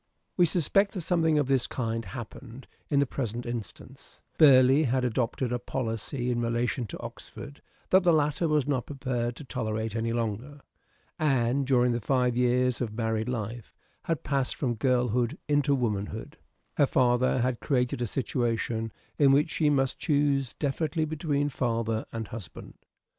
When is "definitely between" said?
20.53-21.49